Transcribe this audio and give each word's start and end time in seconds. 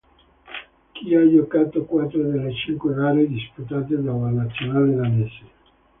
Qui 0.93 1.13
ha 1.13 1.29
giocato 1.29 1.85
quattro 1.85 2.23
delle 2.23 2.55
cinque 2.55 2.91
gare 2.91 3.27
disputate 3.27 4.01
dalla 4.01 4.31
Nazionale 4.31 4.95
danese. 4.95 5.43